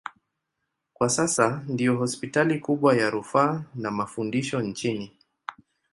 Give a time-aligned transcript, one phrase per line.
[0.93, 5.11] Kwa sasa ndiyo hospitali kubwa ya rufaa na mafundisho nchini.